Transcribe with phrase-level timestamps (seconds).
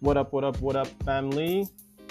[0.00, 1.66] What up, what up, what up, family?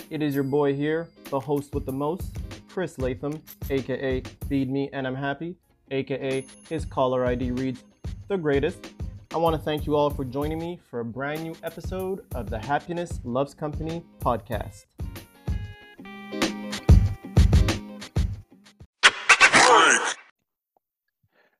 [0.09, 2.35] It is your boy here, the host with the most,
[2.67, 5.55] Chris Latham, aka Feed Me and I'm Happy,
[5.91, 7.83] aka his caller ID reads
[8.27, 8.91] the greatest.
[9.35, 12.49] I want to thank you all for joining me for a brand new episode of
[12.49, 14.85] the Happiness Loves Company podcast.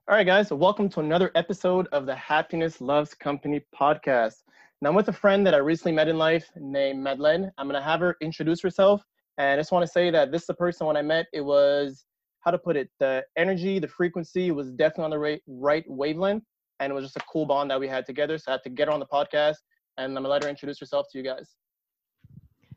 [0.08, 4.45] All right, guys, welcome to another episode of the Happiness Loves Company podcast.
[4.86, 7.52] Now, I'm with a friend that I recently met in life named Madeleine.
[7.58, 9.02] I'm to have her introduce herself.
[9.40, 11.42] And I just want to say that this is the person when I met, it
[11.42, 12.06] was,
[12.42, 16.44] how to put it, the energy, the frequency was definitely on the right, right wavelength.
[16.80, 18.38] And it was just a cool bond that we had together.
[18.38, 19.56] So I had to get her on the podcast
[19.98, 21.56] and I'm to let her introduce herself to you guys.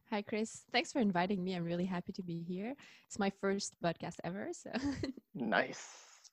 [0.08, 0.62] Hi, Chris.
[0.72, 1.56] Thanks for inviting me.
[1.56, 2.74] I'm really happy to be here.
[3.06, 4.48] It's my first podcast ever.
[4.52, 4.70] So
[5.34, 5.86] nice.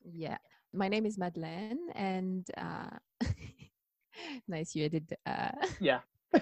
[0.05, 0.38] Yeah
[0.75, 2.89] my name is Madeleine, and uh,
[4.47, 5.16] nice you did.
[5.25, 5.99] Uh, yeah.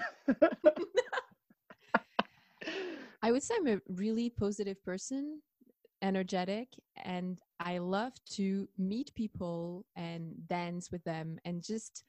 [3.22, 5.40] I would say I'm a really positive person,
[6.02, 6.68] energetic,
[7.04, 12.04] and I love to meet people and dance with them and just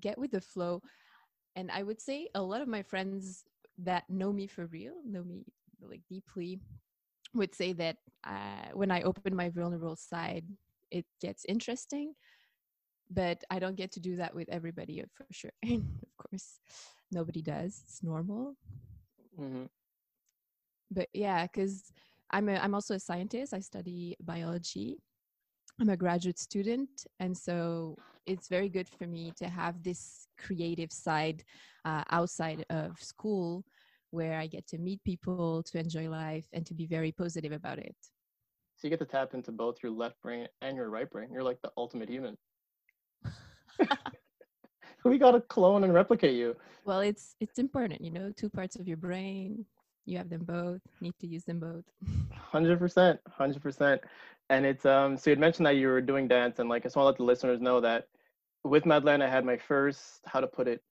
[0.00, 0.82] get with the flow.
[1.56, 3.44] And I would say a lot of my friends
[3.78, 5.44] that know me for real, know me
[5.82, 6.60] like deeply,
[7.34, 10.44] would say that uh, when I open my vulnerable side,
[10.90, 12.14] it gets interesting
[13.10, 16.60] but i don't get to do that with everybody uh, for sure of course
[17.12, 18.54] nobody does it's normal
[19.38, 19.64] mm-hmm.
[20.90, 21.92] but yeah because
[22.30, 24.96] i'm a, i'm also a scientist i study biology
[25.80, 30.92] i'm a graduate student and so it's very good for me to have this creative
[30.92, 31.42] side
[31.84, 33.64] uh, outside of school
[34.10, 37.78] where i get to meet people to enjoy life and to be very positive about
[37.78, 37.96] it
[38.80, 41.28] so you get to tap into both your left brain and your right brain.
[41.30, 42.38] You're like the ultimate human.
[45.04, 46.56] we got to clone and replicate you.
[46.84, 49.64] Well, it's it's important, you know, two parts of your brain.
[50.06, 50.80] You have them both.
[51.00, 51.84] Need to use them both.
[52.32, 54.00] Hundred percent, hundred percent.
[54.48, 55.16] And it's um.
[55.16, 57.08] So you had mentioned that you were doing dance, and like I just want to
[57.10, 58.06] let the listeners know that
[58.64, 60.82] with Madeleine, I had my first how to put it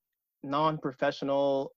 [0.44, 1.74] non-professional,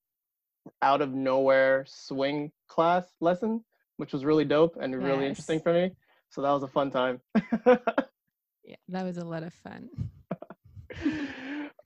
[0.81, 3.65] out of nowhere swing class lesson,
[3.97, 5.91] which was really dope and really interesting for me.
[6.31, 7.21] So that was a fun time.
[7.67, 9.89] yeah, that was a lot of fun.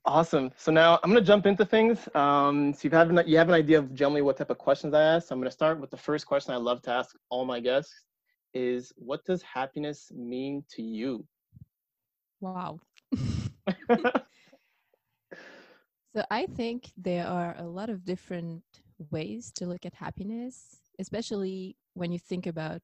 [0.05, 0.51] Awesome.
[0.57, 2.07] So now I'm going to jump into things.
[2.15, 4.93] Um, so you have an, you have an idea of generally what type of questions
[4.93, 5.27] I ask.
[5.27, 7.59] So I'm going to start with the first question I love to ask all my
[7.59, 7.93] guests
[8.53, 11.25] is what does happiness mean to you?
[12.39, 12.79] Wow.
[13.15, 13.41] so
[16.31, 18.63] I think there are a lot of different
[19.11, 22.81] ways to look at happiness, especially when you think about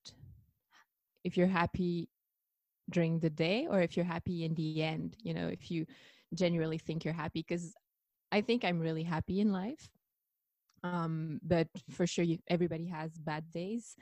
[1.23, 2.09] if you're happy
[2.89, 5.85] during the day or if you're happy in the end you know if you
[6.33, 7.73] genuinely think you're happy because
[8.31, 9.89] i think i'm really happy in life
[10.83, 13.95] um but for sure you, everybody has bad days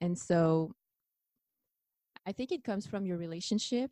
[0.00, 0.72] and so
[2.26, 3.90] i think it comes from your relationship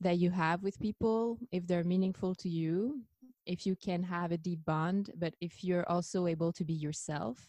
[0.00, 3.00] that you have with people if they're meaningful to you
[3.46, 7.48] if you can have a deep bond but if you're also able to be yourself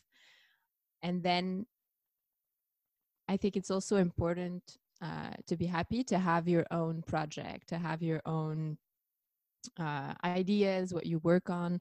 [1.01, 1.65] and then
[3.27, 7.77] I think it's also important uh, to be happy to have your own project, to
[7.77, 8.77] have your own
[9.79, 11.79] uh, ideas, what you work on,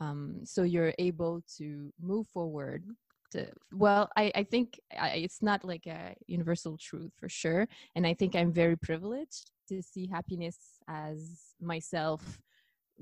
[0.00, 2.84] um, so you're able to move forward.
[3.32, 8.06] To, well, I, I think I, it's not like a universal truth for sure, and
[8.06, 12.40] I think I'm very privileged to see happiness as myself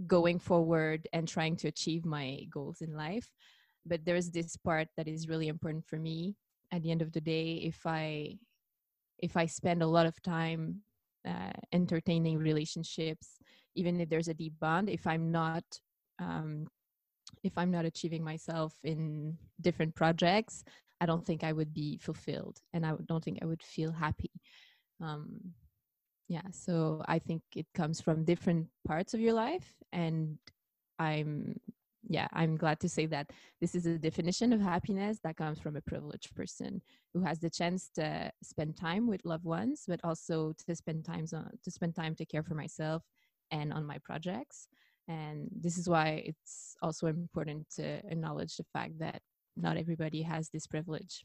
[0.07, 3.29] going forward and trying to achieve my goals in life.
[3.85, 6.37] But there's this part that is really important for me
[6.73, 8.37] at the end of the day if i
[9.19, 10.81] if i spend a lot of time
[11.29, 13.39] uh, entertaining relationships
[13.75, 15.65] even if there's a deep bond if i'm not
[16.19, 16.67] um,
[17.43, 20.65] if i'm not achieving myself in different projects
[21.01, 24.31] i don't think i would be fulfilled and i don't think i would feel happy.
[25.01, 25.55] Um,
[26.29, 30.39] yeah so i think it comes from different parts of your life and
[30.99, 31.59] i'm
[32.09, 33.31] yeah, I'm glad to say that
[33.61, 36.81] this is a definition of happiness that comes from a privileged person
[37.13, 41.27] who has the chance to spend time with loved ones, but also to spend time
[41.35, 43.03] on, to spend time to care for myself
[43.51, 44.69] and on my projects.
[45.09, 49.21] And this is why it's also important to acknowledge the fact that
[49.57, 51.25] not everybody has this privilege.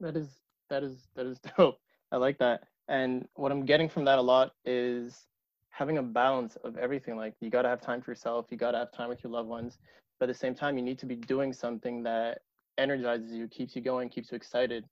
[0.00, 0.28] That is
[0.70, 1.78] that is that is dope.
[2.12, 2.64] I like that.
[2.88, 5.26] And what I'm getting from that a lot is
[5.70, 7.16] having a balance of everything.
[7.16, 9.32] Like you got to have time for yourself, you got to have time with your
[9.32, 9.78] loved ones,
[10.18, 12.38] but at the same time, you need to be doing something that
[12.78, 14.84] energizes you, keeps you going, keeps you excited.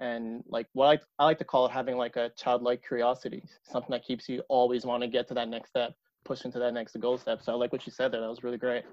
[0.00, 0.86] And like what
[1.18, 4.42] I, I like to call it having like a childlike curiosity, something that keeps you
[4.48, 5.92] always want to get to that next step,
[6.24, 7.42] push into that next goal step.
[7.42, 8.22] So I like what you said there.
[8.22, 8.84] That was really great.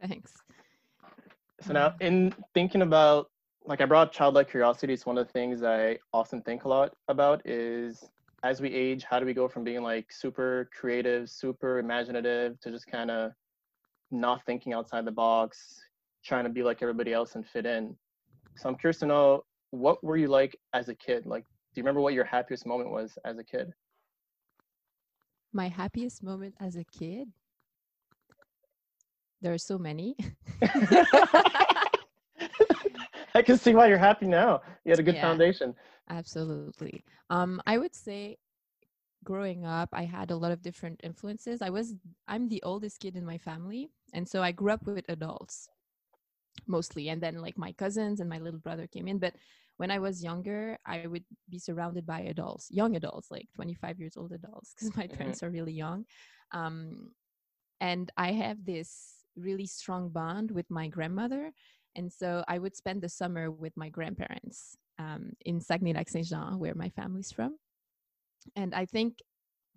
[0.00, 0.32] Thanks.
[1.60, 3.30] So now, in thinking about,
[3.64, 4.92] like, I brought childlike curiosity.
[4.92, 7.42] It's one of the things I often think a lot about.
[7.44, 8.08] Is
[8.44, 12.70] as we age, how do we go from being like super creative, super imaginative, to
[12.70, 13.32] just kind of
[14.10, 15.80] not thinking outside the box,
[16.24, 17.96] trying to be like everybody else and fit in?
[18.56, 21.26] So I'm curious to know, what were you like as a kid?
[21.26, 23.72] Like, do you remember what your happiest moment was as a kid?
[25.52, 27.28] My happiest moment as a kid.
[29.40, 30.16] There are so many.
[33.34, 34.60] I can see why you're happy now.
[34.84, 35.22] You had a good Yeah.
[35.22, 35.74] foundation.
[36.08, 37.04] Absolutely.
[37.30, 38.38] Um, I would say
[39.24, 41.62] growing up, I had a lot of different influences.
[41.62, 41.94] I was
[42.28, 45.68] I'm the oldest kid in my family, and so I grew up with adults
[46.66, 49.18] mostly, and then like my cousins and my little brother came in.
[49.18, 49.34] But
[49.78, 54.16] when I was younger, I would be surrounded by adults, young adults, like 25 years
[54.16, 55.16] old adults, because my Mhm.
[55.16, 56.06] parents are really young.
[56.52, 57.12] Um,
[57.80, 61.52] and I have this really strong bond with my grandmother.
[61.96, 66.90] And so I would spend the summer with my grandparents um, in Saguenay-Lac-Saint-Jean, where my
[66.90, 67.58] family's from.
[68.56, 69.18] And I think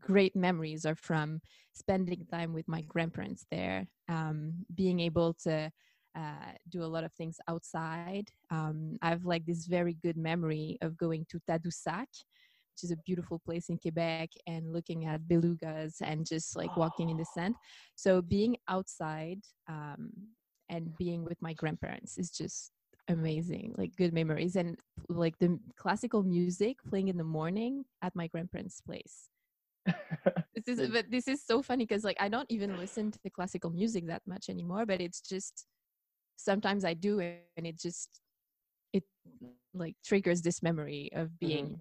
[0.02, 1.42] great memories are from
[1.74, 5.72] spending time with my grandparents there, um, being able to
[6.16, 8.30] uh, do a lot of things outside.
[8.50, 12.98] Um, I have like this very good memory of going to Tadoussac, which is a
[13.06, 17.56] beautiful place in Quebec, and looking at belugas and just like walking in the sand.
[17.96, 20.12] So being outside um,
[20.70, 22.72] and being with my grandparents is just
[23.08, 24.78] amazing like good memories and
[25.10, 29.30] like the classical music playing in the morning at my grandparents place
[30.66, 33.30] this is but this is so funny because like i don't even listen to the
[33.30, 35.68] classical music that much anymore but it's just
[36.38, 38.22] sometimes i do it and it just
[38.94, 39.04] it
[39.74, 41.80] like triggers this memory of being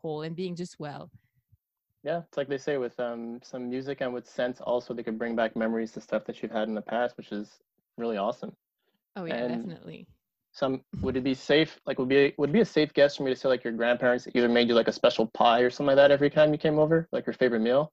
[0.00, 1.10] whole and being just well
[2.04, 5.18] Yeah, it's like they say with um some music and with sense also they could
[5.18, 7.60] bring back memories to stuff that you've had in the past, which is
[7.96, 8.56] really awesome.
[9.16, 10.06] oh yeah And- definitely
[10.52, 13.22] Some would it be safe like would be would it be a safe guess for
[13.24, 15.96] me to say like your grandparents either made you like a special pie or something
[15.96, 17.92] like that every time you came over, like your favorite meal?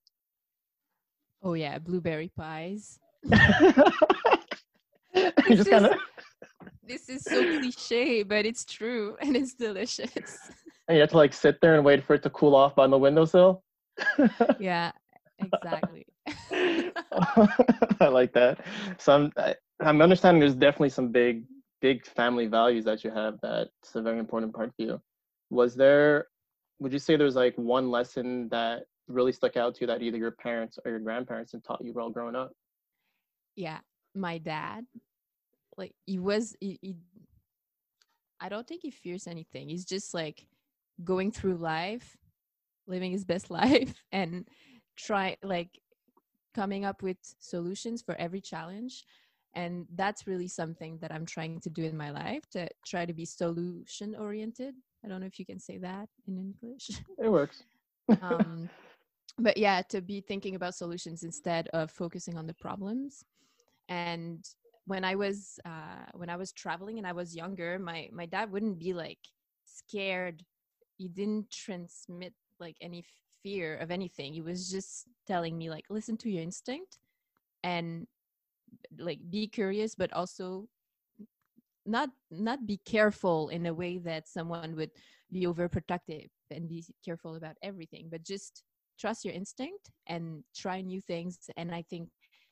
[1.41, 2.99] oh yeah blueberry pies
[5.49, 5.99] you This just kind of is-
[6.83, 10.37] this is so cliche but it's true and it's delicious
[10.87, 12.89] and you have to like sit there and wait for it to cool off on
[12.89, 13.63] the windowsill.
[14.59, 14.91] yeah
[15.39, 16.05] exactly
[16.51, 18.65] I like that.
[18.97, 21.43] So I'm I, I'm understanding there's definitely some big
[21.81, 25.01] big family values that you have that's a very important part for you.
[25.49, 26.27] Was there
[26.79, 30.17] would you say there's like one lesson that really stuck out to you that either
[30.17, 32.51] your parents or your grandparents had taught you while growing up?
[33.55, 33.79] yeah
[34.15, 34.85] my dad
[35.79, 36.95] like he was he, he
[38.39, 39.69] i don't think he fears anything.
[39.69, 40.45] He's just like
[41.03, 42.17] going through life
[42.87, 44.47] living his best life and
[44.97, 45.79] try like
[46.53, 49.05] coming up with solutions for every challenge.
[49.55, 53.13] And that's really something that i'm trying to do in my life to try to
[53.13, 54.75] be solution oriented.
[55.03, 56.89] I don't know if you can say that in english.
[57.17, 57.63] It works.
[58.21, 58.69] um,
[59.37, 63.23] but yeah to be thinking about solutions instead of focusing on the problems.
[63.87, 64.45] And
[64.89, 68.51] when i was uh, when i was traveling and i was younger my my dad
[68.51, 69.23] wouldn't be like
[69.69, 70.43] scared.
[70.97, 73.03] He didn't transmit like any
[73.43, 74.33] fear of anything.
[74.33, 76.99] He was just telling me like listen to your instinct
[77.63, 78.07] and
[78.97, 80.67] like be curious but also
[81.85, 84.91] not not be careful in a way that someone would
[85.31, 88.63] be overprotective and be careful about everything but just
[88.99, 91.49] trust your instinct and try new things.
[91.57, 92.09] And i think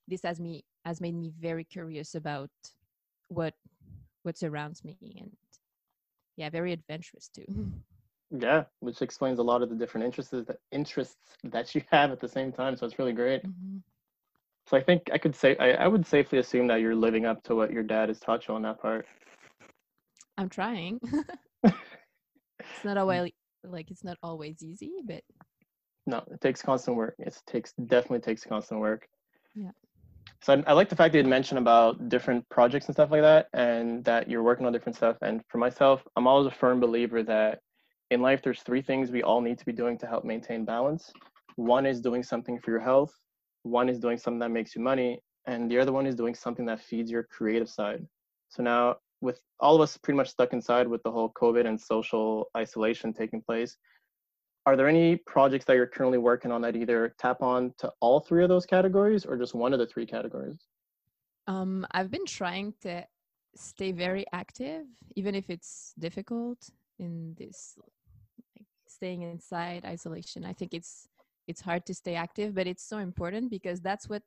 [0.07, 2.49] this has me has made me very curious about
[3.29, 3.53] what
[4.23, 5.31] what surrounds me and
[6.37, 7.45] yeah very adventurous too
[8.29, 12.19] Yeah, which explains a lot of the different interests that interests that you have at
[12.19, 12.75] the same time.
[12.75, 13.43] So it's really great.
[13.45, 13.81] Mhm.
[14.67, 17.41] So I think I could say I, I would safely assume that you're living up
[17.43, 19.05] to what your dad has taught you on that part.
[20.37, 20.99] i'm trying
[21.63, 23.31] it's not always
[23.63, 25.23] like it's not always easy but
[26.05, 27.15] No, it takes constant work.
[27.19, 29.07] It takes definitely takes constant work.
[29.55, 29.71] Yeah.
[30.43, 33.21] So I, I like the fact that you mentioned about different projects and stuff like
[33.21, 35.17] that, and that you're working on different stuff.
[35.21, 37.59] And for myself, I'm always a firm believer that
[38.11, 41.11] in life there's three things we all need to be doing to help maintain balance.
[41.55, 43.13] One is doing something for your health.
[43.63, 46.65] One is doing something that makes you money, and the other one is doing something
[46.67, 48.05] that feeds your creative side.
[48.49, 51.81] So now, with all of us pretty much stuck inside with the whole COVID and
[51.81, 53.75] social isolation taking place,
[54.67, 58.19] are there any projects that you're currently working on that either tap on to all
[58.19, 60.57] three of those categories or just one of the three categories?
[61.47, 63.05] Um, I've been trying to
[63.55, 64.83] stay very active,
[65.15, 66.69] even if it's difficult
[66.99, 70.43] in this like, staying inside isolation.
[70.43, 71.07] I think it's
[71.47, 74.21] it's hard to stay active, but it's so important because that's what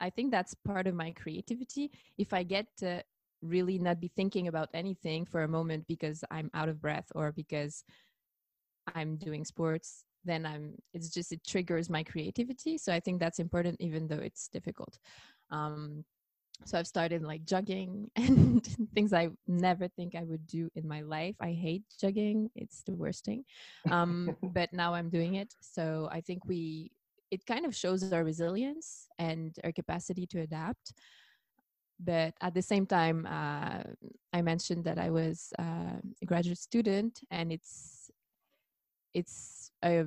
[0.00, 1.92] I think that's part of my creativity.
[2.18, 3.04] If I get to
[3.40, 7.30] really not be thinking about anything for a moment because I'm out of breath or
[7.30, 7.84] because
[8.94, 12.78] I'm doing sports, then I'm it's just it triggers my creativity.
[12.78, 14.98] So I think that's important even though it's difficult.
[15.50, 16.04] Um
[16.64, 18.64] so I've started like jogging and
[18.94, 21.36] things I never think I would do in my life.
[21.40, 23.44] I hate jogging; it's the worst thing.
[23.90, 26.92] Um, but now I'm doing it, so I think we
[27.30, 30.94] it kind of shows our resilience and our capacity to adapt.
[31.98, 33.82] But at the same time, uh,
[34.32, 37.95] I mentioned that I was uh, a graduate student, and it's
[39.16, 40.04] it's a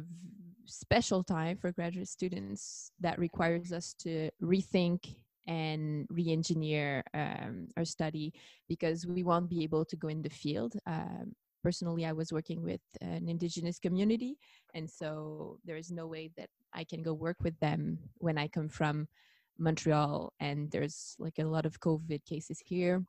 [0.66, 5.16] special time for graduate students that requires us to rethink
[5.48, 8.32] and re-engineer um, our study
[8.68, 10.76] because we won't be able to go in the field.
[10.86, 14.38] Um, personally, I was working with an indigenous community,
[14.76, 18.48] and so there is no way that I can go work with them when I
[18.48, 19.08] come from
[19.58, 23.04] Montreal and there's like a lot of COVID cases here.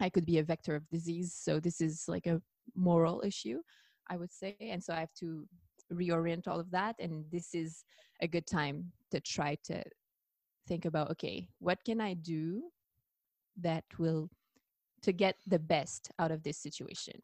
[0.00, 2.42] I could be a vector of disease, so this is like a
[2.76, 3.60] moral issue,
[4.10, 5.46] I would say, and so I have to
[5.92, 7.84] reorient all of that, and this is
[8.20, 9.82] a good time to try to
[10.70, 12.62] think about okay what can i do
[13.60, 14.30] that will
[15.02, 17.14] to get the best out of this situation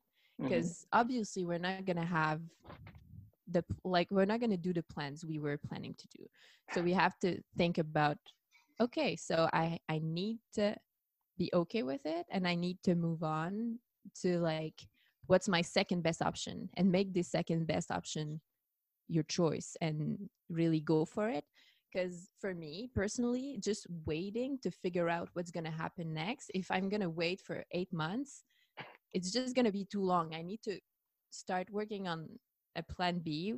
[0.43, 1.01] because mm-hmm.
[1.01, 2.41] obviously we're not going to have
[3.53, 6.25] the like we're not going to do the plans we were planning to do
[6.73, 8.19] so we have to think about
[8.81, 10.75] okay so i i need to
[11.39, 13.79] be okay with it and i need to move on
[14.21, 14.81] to like
[15.27, 16.69] what's my second best option?
[16.77, 18.41] And make this second best option
[19.09, 21.45] your choice and really go for it.
[21.93, 26.71] Because for me personally just waiting to figure out what's going to happen next if
[26.71, 28.43] i'm going to wait for 8 months
[29.17, 30.35] it's just going to be too long.
[30.35, 30.79] I need to
[31.31, 32.29] start working on
[32.77, 33.55] a plan b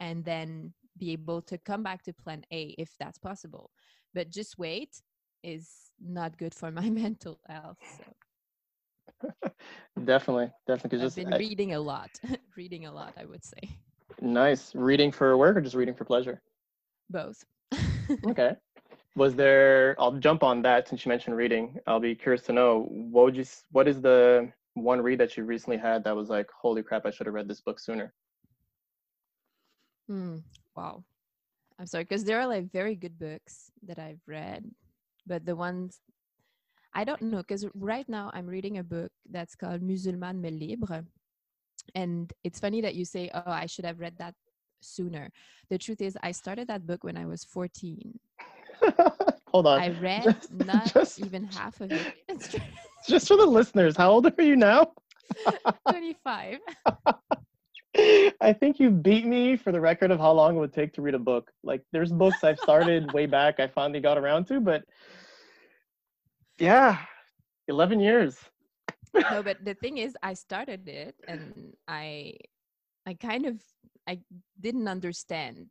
[0.00, 3.70] and then be able to come back to plan a if that's possible.
[4.12, 5.00] But just wait
[5.44, 5.68] is
[6.00, 8.04] not good for my mental health so
[10.04, 12.10] definitely definitely i've just, been I, reading a lot
[12.56, 13.76] reading a lot i would say
[14.20, 16.40] nice reading for work or just reading for pleasure
[17.10, 17.44] both
[18.26, 18.56] okay.
[19.14, 19.94] Was there?
[19.98, 21.78] I'll jump on that since you mentioned reading.
[21.86, 23.44] I'll be curious to know what would you?
[23.70, 27.10] What is the one read that you recently had that was like, holy crap, I
[27.10, 28.14] should have read this book sooner?
[30.08, 30.38] Hmm.
[30.74, 31.04] Wow.
[31.78, 34.64] I'm sorry, because there are like very good books that I've read,
[35.26, 36.00] but the ones
[36.94, 41.04] I don't know, because right now I'm reading a book that's called Musulmane mais libre.
[41.94, 44.34] And it's funny that you say, oh, I should have read that
[44.80, 45.30] sooner.
[45.70, 48.18] The truth is, I started that book when I was 14.
[49.48, 49.80] Hold on.
[49.80, 52.14] I read just, not just, even half of it.
[53.08, 54.92] just for the listeners, how old are you now?
[55.90, 56.58] 25.
[58.40, 61.02] I think you beat me for the record of how long it would take to
[61.02, 61.50] read a book.
[61.62, 64.84] Like, there's books I've started way back, I finally got around to, but
[66.62, 66.98] yeah,
[67.68, 68.38] 11 years.
[69.14, 72.34] no, but the thing is, I started it and I,
[73.06, 73.60] I kind of
[74.08, 74.18] I
[74.60, 75.66] didn't understand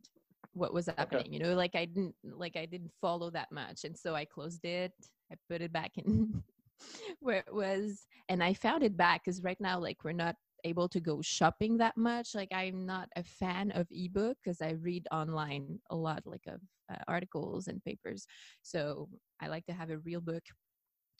[0.54, 1.32] what was happening okay.
[1.32, 4.64] you know like i didn't like i didn't follow that much and so i closed
[4.64, 4.92] it
[5.30, 6.42] i put it back in
[7.20, 10.88] where it was and i found it back because right now like we're not able
[10.88, 15.06] to go shopping that much like i'm not a fan of ebook because i read
[15.10, 16.60] online a lot like of
[16.92, 18.26] uh, articles and papers
[18.62, 19.08] so
[19.40, 20.42] i like to have a real book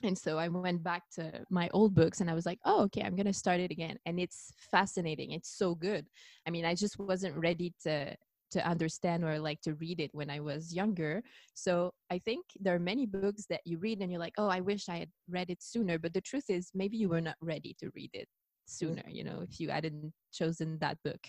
[0.03, 3.03] and so i went back to my old books and i was like oh okay
[3.03, 3.97] i'm to start it again.
[4.07, 6.07] And it's fascinating it's so good.
[6.47, 8.17] I mean i just wasn't ready to
[8.51, 11.23] to understand or like to read it when i was younger.
[11.55, 14.61] So i think there are many books that you read and you're like oh i
[14.61, 15.99] wish i had read it sooner.
[15.99, 18.29] But the truth is maybe you were not ready to read it
[18.67, 21.21] sooner you know if you hadn't chosen that book.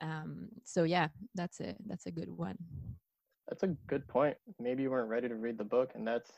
[0.00, 2.56] Um so yeah that's a that's a good one.
[3.48, 4.36] That's a good point.
[4.60, 6.30] Maybe you weren't ready to read the book and that's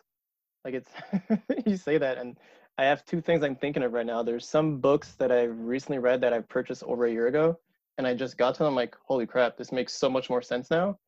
[0.65, 0.91] like it's
[1.67, 2.37] you say that and
[2.79, 4.23] I have two things I'm thinking of right now.
[4.23, 7.59] There's some books that I've recently read that I've purchased over a year ago
[7.99, 10.71] and I just got to them like, holy crap, this makes so much more sense
[10.71, 10.99] now.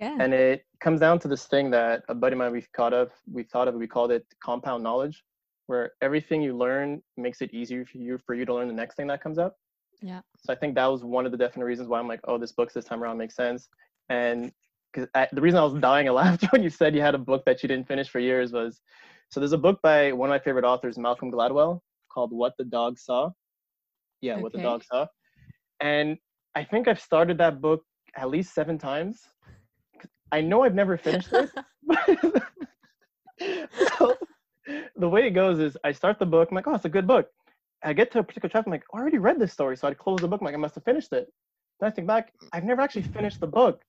[0.00, 0.16] Yeah.
[0.18, 3.12] And it comes down to this thing that a buddy of mine we thought of,
[3.30, 5.22] we thought of, we called it compound knowledge,
[5.66, 8.94] where everything you learn makes it easier for you for you to learn the next
[8.94, 9.56] thing that comes up.
[10.00, 10.20] Yeah.
[10.38, 12.52] So I think that was one of the definite reasons why I'm like, oh, this
[12.52, 13.68] book this time around makes sense.
[14.08, 14.52] And
[14.92, 17.42] because the reason I was dying of laughter when you said you had a book
[17.46, 18.80] that you didn't finish for years was
[19.30, 21.80] so there's a book by one of my favorite authors, Malcolm Gladwell,
[22.12, 23.30] called What the Dog Saw.
[24.20, 24.42] Yeah, okay.
[24.42, 25.06] What the Dog Saw.
[25.80, 26.18] And
[26.56, 27.84] I think I've started that book
[28.16, 29.20] at least seven times.
[30.32, 31.50] I know I've never finished it.
[33.98, 34.16] so
[34.96, 37.06] the way it goes is I start the book, I'm like, oh, it's a good
[37.06, 37.28] book.
[37.82, 39.76] I get to a particular chapter, I'm like, oh, I already read this story.
[39.76, 41.28] So I close the book, I'm like, I must have finished it.
[41.80, 43.80] Then I think back, I've never actually finished the book.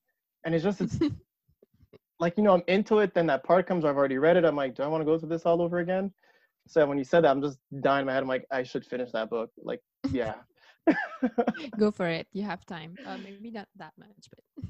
[0.43, 0.98] And it's just, it's
[2.19, 3.13] like you know I'm into it.
[3.13, 4.45] Then that part comes, I've already read it.
[4.45, 6.12] I'm like, do I want to go through this all over again?
[6.67, 8.24] So when you said that, I'm just dying in my head.
[8.24, 9.50] I'm like, I should finish that book.
[9.62, 9.81] Like,
[10.12, 10.36] yeah.
[11.77, 12.27] go for it.
[12.33, 12.95] You have time.
[13.05, 14.65] Uh, maybe not that much, but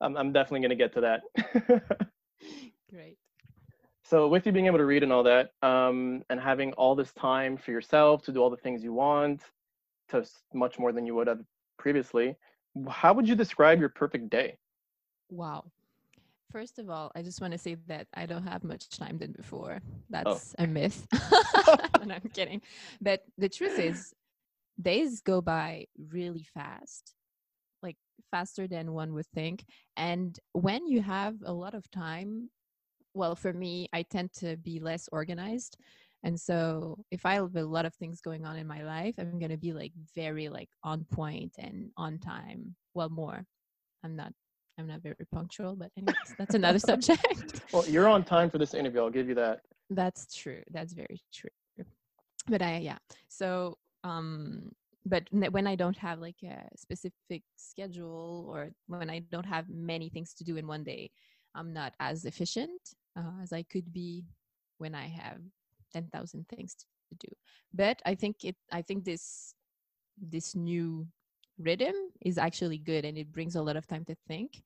[0.00, 2.00] I'm I'm definitely gonna get to that.
[2.90, 3.18] great.
[4.04, 7.12] So with you being able to read and all that, um, and having all this
[7.12, 9.42] time for yourself to do all the things you want,
[10.10, 11.40] to much more than you would have
[11.78, 12.34] previously,
[12.88, 14.56] how would you describe your perfect day?
[15.30, 15.70] Wow.
[16.50, 19.32] First of all, I just want to say that I don't have much time than
[19.32, 19.80] before.
[19.84, 19.94] Oh.
[20.08, 21.06] That's a myth.
[22.00, 22.62] and I'm kidding.
[23.00, 24.14] But the truth is,
[24.80, 27.14] days go by really fast,
[27.82, 27.96] like
[28.30, 29.64] faster than one would think.
[29.96, 32.48] And when you have a lot of time,
[33.14, 35.76] well, for me, I tend to be less organized.
[36.22, 39.38] And so if I have a lot of things going on in my life, I'm
[39.38, 42.74] going to be like very like on point and on time.
[42.94, 43.44] Well, more.
[44.02, 44.32] I'm not
[44.78, 47.62] I'm not very punctual, but anyways, that's another subject.
[47.72, 49.00] Well, you're on time for this interview.
[49.00, 49.60] I'll give you that.
[49.90, 50.62] That's true.
[50.70, 51.50] That's very true.
[52.46, 52.98] But I yeah.
[53.28, 54.70] So um
[55.04, 60.10] but when I don't have like a specific schedule or when I don't have many
[60.10, 61.10] things to do in one day,
[61.54, 62.80] I'm not as efficient
[63.16, 64.26] uh, as I could be
[64.76, 65.38] when I have
[65.94, 67.28] 10,000 things to do.
[67.72, 69.54] But I think it I think this
[70.20, 71.06] this new
[71.58, 74.62] rhythm is actually good and it brings a lot of time to think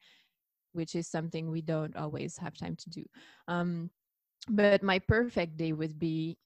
[0.72, 3.04] which is something we don't always have time to do.
[3.46, 3.90] Um,
[4.48, 6.36] but my perfect day would be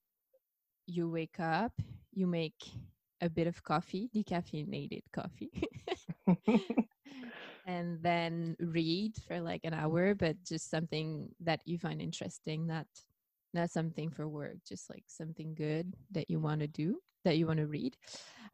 [0.86, 1.72] you wake up
[2.12, 2.64] you make
[3.20, 5.50] a bit of coffee decaffeinated coffee
[7.66, 12.86] and then read for like an hour but just something that you find interesting not
[13.54, 17.46] not something for work just like something good that you want to do that you
[17.46, 17.96] want to read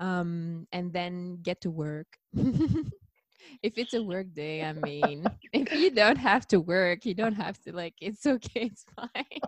[0.01, 2.09] um and then get to work
[3.63, 7.35] if it's a work day i mean if you don't have to work you don't
[7.37, 9.41] have to like it's okay it's fine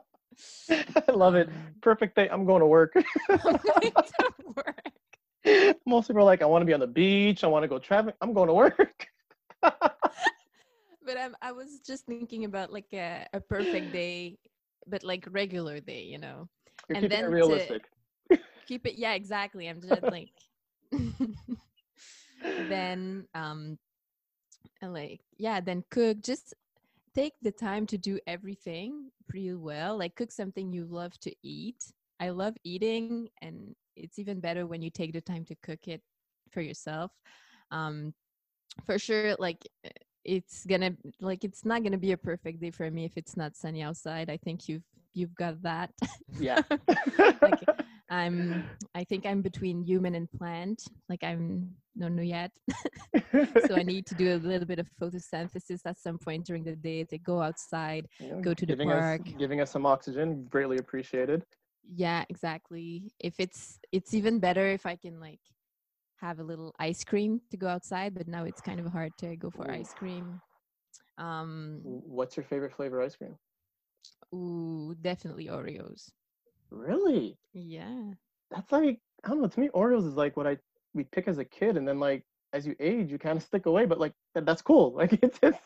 [1.09, 1.49] I love it.
[1.81, 2.29] Perfect day.
[2.29, 2.93] I'm going to work.
[2.95, 5.77] going to work.
[5.87, 7.45] Most people are like, I want to be on the beach.
[7.45, 8.17] I want to go traveling.
[8.21, 9.07] I'm going to work.
[9.63, 14.39] but I'm, i was just thinking about like a, a perfect day
[14.87, 16.49] but like regular day you know
[16.89, 17.83] You're And then it to- realistic.
[18.67, 20.31] Keep it yeah exactly i'm just like
[22.69, 23.79] then um
[24.83, 26.55] like yeah then cook just
[27.15, 31.93] take the time to do everything pretty well like cook something you love to eat.
[32.21, 36.03] I love eating and it's even better when you take the time to cook it
[36.51, 37.13] for yourself.
[37.71, 38.15] Um
[38.85, 39.91] for sure like uh,
[40.25, 43.57] it's gonna like it's not gonna be a perfect day for me if it's not
[43.57, 44.31] sunny outside.
[44.31, 45.91] I think you've you've got that.
[46.39, 46.63] Yeah.
[47.19, 47.61] like
[48.11, 52.51] i'm i think i'm between human and plant like i'm don't know yet
[53.67, 56.75] so i need to do a little bit of photosynthesis at some point during the
[56.77, 59.21] day to go outside know, go to the park.
[59.21, 61.45] Us, giving us some oxygen, greatly appreciated.
[61.97, 65.41] yeah exactly if it's it's even better if i can like
[66.17, 69.37] have a little ice cream to go outside but now it's kind of hard to
[69.37, 69.75] go for Ooh.
[69.75, 70.41] ice cream
[71.19, 73.37] um What's your favorite flavor ice cream?
[74.35, 76.11] ooh definitely oreos
[76.75, 77.39] Really?
[77.53, 78.15] yeah
[78.51, 79.49] That's like I don't know.
[79.49, 80.59] To me, Oreos is like what I
[80.95, 83.67] we pick as a kid, and then like as you age, you kind of stick
[83.67, 83.87] away.
[83.87, 84.95] But like that, that's cool.
[84.97, 85.61] Like it's just,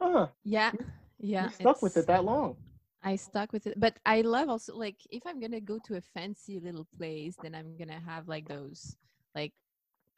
[0.00, 0.28] huh?
[0.44, 0.72] yeah
[1.18, 2.56] yeah you stuck with it that long.
[3.02, 6.00] I stuck with it, but I love also like if I'm gonna go to a
[6.00, 8.96] fancy little place, then I'm gonna have like those
[9.34, 9.52] like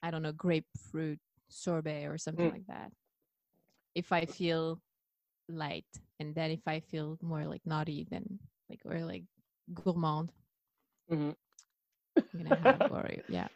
[0.03, 2.53] I don't know grapefruit sorbet or something Mm.
[2.53, 2.93] like that.
[3.95, 4.81] If I feel
[5.49, 5.87] light,
[6.21, 9.25] and then if I feel more like naughty, then like or like
[9.73, 10.33] gourmand,
[11.09, 11.31] hmm
[12.33, 13.23] I'm gonna have Oreo.
[13.29, 13.49] Yeah.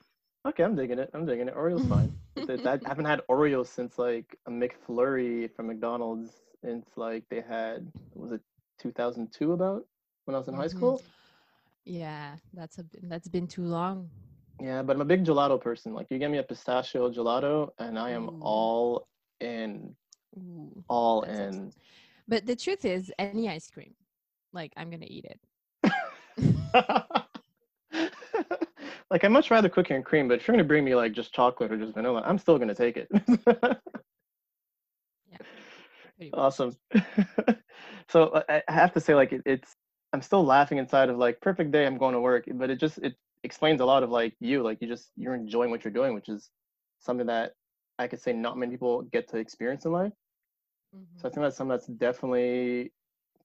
[0.46, 1.11] Okay, I'm digging it.
[1.14, 1.55] I'm digging it.
[1.55, 2.12] Oreo's fine.
[2.49, 6.42] I haven't had Oreos since like a McFlurry from McDonald's.
[6.62, 8.40] It's like they had was it
[8.79, 9.85] 2002 about
[10.25, 10.68] when I was in high Mhm.
[10.68, 11.05] school.
[11.85, 14.11] Yeah, that's a that's been too long.
[14.61, 15.94] Yeah, but I'm a big gelato person.
[15.94, 18.40] Like you get me a pistachio gelato, and I am Ooh.
[18.40, 19.09] all
[19.40, 19.96] in,
[20.37, 20.85] Ooh.
[20.88, 21.64] all That's awesome.
[21.64, 21.73] in.
[22.29, 23.87] But the truth is, any ice cream,
[24.53, 25.40] like I'm gonna eat it.
[29.11, 31.35] like I much rather cookie and cream, but if you're gonna bring me like just
[31.35, 33.09] chocolate or just vanilla, I'm still gonna take it.
[36.21, 36.31] Much.
[36.33, 36.77] awesome.
[38.09, 39.77] so uh, I have to say, like it, it's
[40.13, 41.87] I'm still laughing inside of like perfect day.
[41.87, 44.79] I'm going to work, but it just it explains a lot of like you, like
[44.81, 46.51] you just you're enjoying what you're doing, which is
[47.01, 47.53] something that
[47.99, 50.13] I could say not many people get to experience in life.
[50.95, 51.07] Mhm.
[51.17, 52.93] So I think that's something that's definitely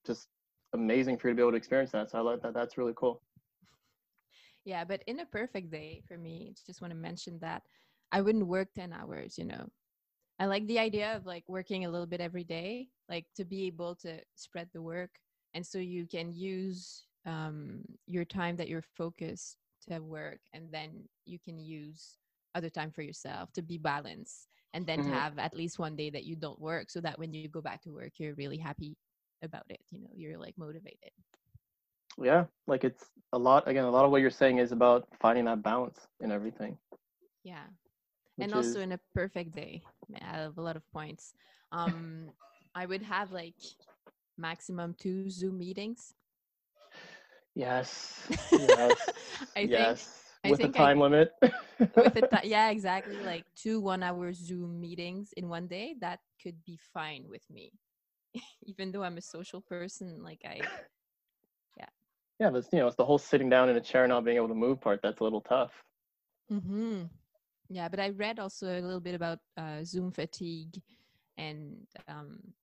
[0.06, 0.28] just
[0.76, 2.12] amazing for you to be able to experience that.
[2.12, 2.54] So I like that.
[2.54, 3.22] That's really cool.
[4.66, 7.64] Yeah, but in a perfect day for me, just want to mention that
[8.12, 9.70] I wouldn't work 10 hours, you know.
[10.40, 13.66] I like the idea of like working a little bit every day, like to be
[13.68, 15.20] able to spread the work.
[15.54, 19.58] And so you can use um, your time that you're focused
[19.90, 22.18] to work, and then you can use
[22.56, 25.04] other time for yourself to be balanced, and then Mhm.
[25.04, 27.76] have at least one day that you don't work, so that when you go back
[27.76, 28.98] to work, you're really happy
[29.42, 29.82] about it.
[29.92, 31.12] You know, you're like motivated.
[32.18, 33.68] Yeah, like it's a lot.
[33.68, 36.78] Again, a lot of what you're saying is about finding that balance in everything.
[37.44, 37.66] Yeah.
[38.40, 39.84] and also is- in a perfect day
[40.22, 41.34] i have a lot of points
[41.72, 42.32] um
[42.76, 43.58] i would have like
[44.38, 46.06] maximum two zoom meetings
[47.56, 49.12] yes, yes,
[49.56, 51.32] i think yes, I with a think I- time limit.
[51.96, 56.20] with the ti- yeah exactly like two one hour zoom meetings in one day that
[56.42, 57.72] could be fine with me
[58.66, 60.62] even though i'm a social person like i
[61.78, 61.86] yeah,
[62.40, 64.48] Yeah, but you know, it's the whole sitting down in a chair not being able
[64.50, 65.84] to move part that's a little tough.
[66.50, 67.04] hmm
[67.70, 70.82] Yeah, but I read also a little bit about uh, Zoom fatigue
[71.38, 72.54] and um,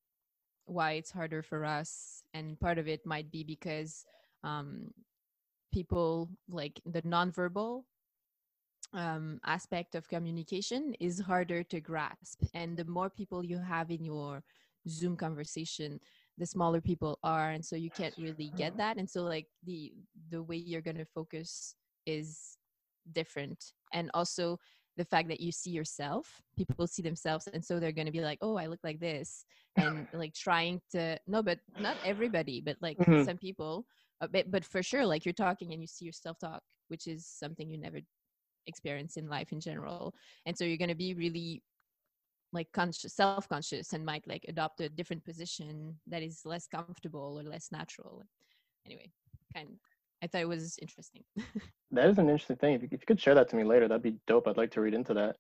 [0.61, 2.23] why it's harder for us.
[2.33, 4.05] And part of it might be because
[4.43, 4.91] um,
[5.73, 7.85] people like the nonverbal
[8.93, 12.43] um, aspect of communication is harder to grasp.
[12.55, 14.43] And the more people you have in your
[14.89, 16.01] Zoom conversation,
[16.39, 18.97] the smaller people are, and so you can't really get that.
[18.97, 19.93] And so, like the
[20.31, 21.75] the way you're gonna focus
[22.07, 22.57] is
[23.13, 24.59] different, and also
[24.97, 28.21] the fact that you see yourself people see themselves and so they're going to be
[28.21, 29.47] like oh i look like this
[29.79, 33.25] and like trying to no but not everybody but like Mhm.
[33.25, 33.87] some people
[34.21, 37.27] uh, but, but for sure like you're talking and you see yourself talk which is
[37.27, 38.01] something you never
[38.67, 40.15] experience in life in general
[40.47, 41.63] and so you're going to be really
[42.53, 47.49] like conscious self-conscious and might like adopt a different position that is less comfortable or
[47.49, 48.23] less natural
[48.87, 49.11] anyway
[49.55, 49.69] kind
[50.23, 51.25] i thought it was interesting
[51.95, 52.75] That is an interesting thing.
[52.75, 54.49] If you, if you could share that to me later, that'd be dope.
[54.49, 55.37] I'd like to read into that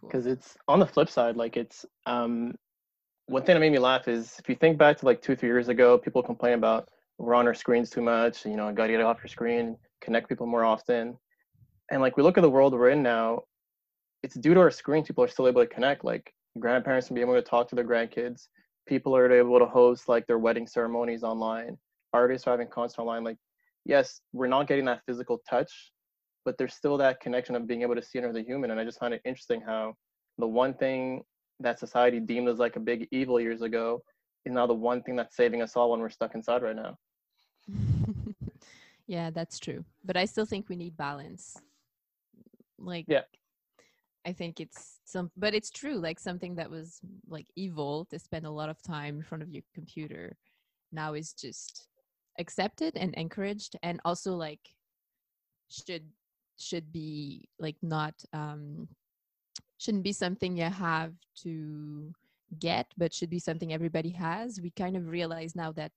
[0.00, 0.08] Cool.
[0.08, 1.36] because it's on the flip side.
[1.36, 2.54] Like it's um,
[3.26, 5.50] one thing that made me laugh is if you think back to like two, three
[5.50, 8.46] years ago, people complain about we're on our screens too much.
[8.46, 11.18] You know, got to get off your screen, connect people more often.
[11.90, 13.42] And like we look at the world we're in now,
[14.22, 15.06] it's due to our screens.
[15.06, 16.02] People are still able to connect.
[16.02, 18.48] Like grandparents can be able to talk to their grandkids.
[18.88, 21.76] People are able to host like their wedding ceremonies online.
[22.12, 23.24] Artists are having concerts online.
[23.24, 23.36] Like
[23.84, 25.92] yes, we're not getting that physical touch,
[26.44, 28.70] but there's still that connection of being able to see another human.
[28.70, 29.94] And I just find it interesting how
[30.38, 31.22] the one thing
[31.60, 34.02] that society deemed as like a big evil years ago
[34.46, 36.96] is now the one thing that's saving us all when we're stuck inside right now.
[39.06, 39.84] yeah, that's true.
[40.04, 41.60] But I still think we need balance.
[42.78, 43.22] Like, Yeah.
[44.26, 45.94] I think it's some, but it's true.
[45.94, 49.50] Like something that was like evil to spend a lot of time in front of
[49.50, 50.36] your computer
[50.92, 51.88] now is just
[52.38, 54.60] accepted and encouraged, and also like
[55.70, 56.04] should
[56.58, 58.88] should be like not um
[59.78, 62.12] shouldn't be something you have to
[62.58, 64.60] get, but should be something everybody has.
[64.60, 65.92] We kind of realize now that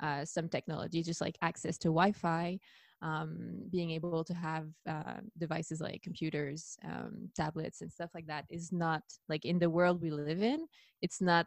[0.00, 2.58] uh, some technology, just like access to Wi-Fi,
[3.04, 8.46] um, being able to have uh, devices like computers, um, tablets, and stuff like that,
[8.50, 10.66] is not like in the world we live in.
[11.02, 11.46] It's not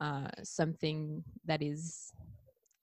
[0.00, 2.12] uh, something that is,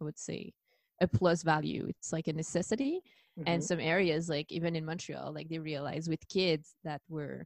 [0.01, 0.53] I would say,
[1.01, 1.85] a plus value.
[1.89, 3.01] It's like a necessity.
[3.47, 3.63] And Mhm.
[3.63, 7.45] some areas, like even in Montreal, like they realize with kids that were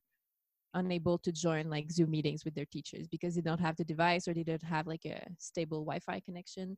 [0.73, 4.27] unable to join like Zoom meetings with their teachers because they don't have the device
[4.27, 6.77] or they don't have like a stable Wi-Fi connection.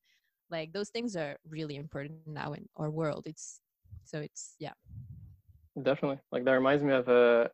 [0.50, 3.26] Like those things are really important now in our world.
[3.28, 3.60] It's
[4.04, 4.74] so it's yeah.
[5.82, 6.20] Definitely.
[6.32, 7.48] Like that reminds me of a uh,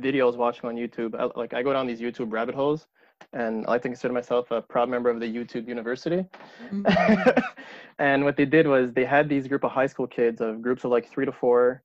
[0.00, 1.14] videos watching on YouTube.
[1.18, 2.86] I, like I go down these YouTube rabbit holes,
[3.32, 6.24] and I like to consider myself a proud member of the YouTube University.
[6.70, 7.42] Mhm.
[7.98, 10.84] and what they did was they had these group of high school kids of groups
[10.84, 11.82] of like three to four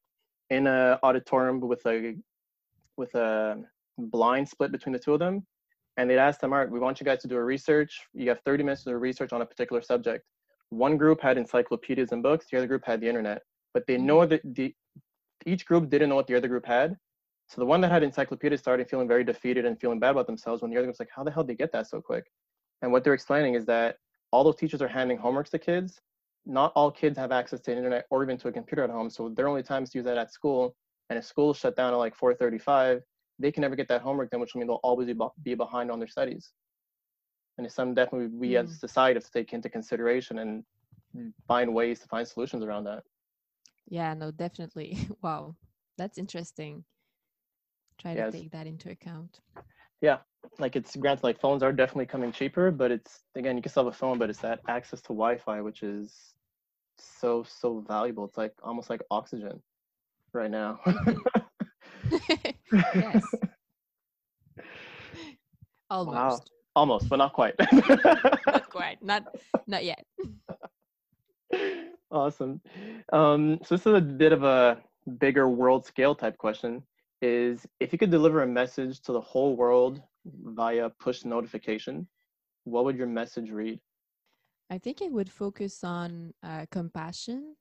[0.50, 2.16] in a auditorium with a
[2.98, 3.64] with a
[3.98, 5.46] blind split between the two of them
[5.98, 8.30] and they'd ask them all right we want you guys to do a research you
[8.30, 10.26] have 30 minutes to do research on a particular subject
[10.70, 13.42] one group had encyclopedias and books the other group had the internet
[13.74, 14.74] but they know that the
[15.46, 16.98] each group didn't know what the other group had
[17.48, 20.62] so the one that had encyclopedias started feeling very defeated and feeling bad about themselves
[20.62, 22.26] when the other group's like how the hell did they get that so quick
[22.82, 23.98] and what they're explaining is that
[24.32, 26.02] all those teachers are handing homeworks to kids.
[26.46, 29.10] Not all kids have access to internet or even to a computer at home.
[29.10, 30.76] So their only times to use that at school.
[31.10, 33.02] And if school shut down at like 4:35,
[33.38, 36.00] they can never get that homework done, which will mean they'll always be, behind on
[36.00, 36.54] their studies.
[37.58, 38.80] And it's something definitely we as a Mm.
[38.80, 40.64] society have to take into consideration and
[41.48, 43.04] find ways to find solutions around that.
[43.88, 44.98] Yeah, no, definitely.
[45.22, 45.56] Wow.
[45.98, 46.84] That's interesting.
[48.00, 48.34] Try Yes.
[48.34, 49.40] to take that into account.
[50.02, 50.18] Yeah.
[50.60, 53.84] Like it's granted, like phones are definitely coming cheaper, but it's again you can still
[53.86, 56.34] have a phone, but it's that access to Wi-Fi which is
[56.98, 58.26] so so valuable.
[58.26, 59.62] It's like almost like oxygen
[60.34, 60.80] right now.
[62.96, 63.24] yes.
[65.90, 66.16] Almost.
[66.16, 66.40] Wow.
[66.74, 67.54] Almost, but not quite.
[68.48, 69.04] not quite.
[69.04, 69.24] Not
[69.68, 70.06] not yet.
[72.12, 72.62] Awesome.
[73.12, 74.82] Um, so this is a bit of a
[75.18, 76.84] bigger world scale type question.
[77.22, 82.08] Is if you could deliver a message to the whole world via push notification,
[82.64, 83.80] what would your message read?
[84.70, 87.56] I think it would focus on uh, compassion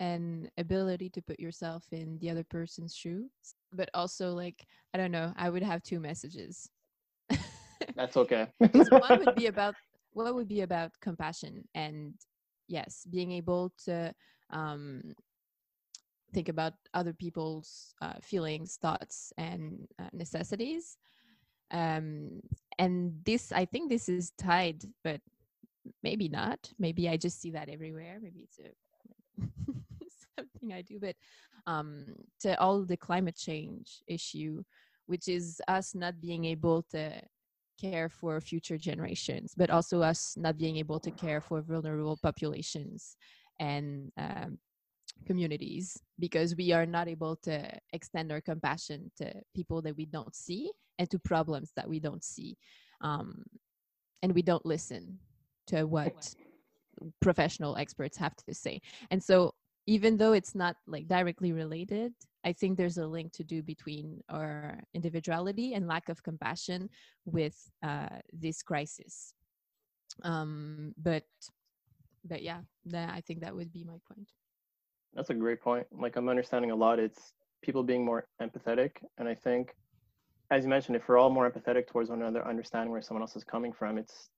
[0.00, 3.30] and ability to put yourself in the other person's shoes,
[3.72, 5.32] but also like I don't know.
[5.36, 6.68] I would have two messages.
[7.96, 8.48] That's okay.
[8.58, 9.74] one would be about
[10.12, 12.14] what would be about compassion and
[12.68, 14.14] yes, being able to
[14.50, 15.14] um,
[16.32, 20.96] think about other people's uh, feelings, thoughts, and uh, necessities.
[21.70, 22.40] Um,
[22.78, 25.20] and this, I think, this is tied, but
[26.02, 26.70] maybe not.
[26.78, 28.18] Maybe I just see that everywhere.
[28.22, 28.70] Maybe it's a
[30.38, 31.16] something I do, but
[31.66, 32.04] um,
[32.40, 34.62] to all the climate change issue,
[35.06, 37.12] which is us not being able to
[37.80, 43.16] care for future generations, but also us not being able to care for vulnerable populations
[43.60, 44.58] and um,
[45.26, 50.34] communities because we are not able to extend our compassion to people that we don't
[50.34, 52.56] see and to problems that we don't see.
[53.00, 53.44] Um,
[54.22, 55.18] and we don't listen
[55.66, 56.34] to what
[57.20, 58.80] professional experts have to say.
[59.10, 59.54] And so
[59.86, 62.12] even though it's not like directly related,
[62.44, 66.90] I think there's a link to do between our individuality and lack of compassion
[67.24, 69.34] with uh, this crisis.
[70.22, 71.24] Um, but
[72.26, 74.30] but yeah, that, I think that would be my point.
[75.14, 75.86] That's a great point.
[75.92, 76.98] Like I'm understanding a lot.
[76.98, 79.74] It's people being more empathetic, and I think,
[80.50, 83.36] as you mentioned, if we're all more empathetic towards one another, understanding where someone else
[83.36, 84.30] is coming from, it's